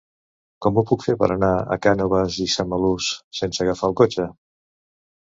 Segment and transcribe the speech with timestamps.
[0.65, 3.09] Com ho puc fer per anar a Cànoves i Samalús
[3.41, 4.27] sense agafar el cotxe?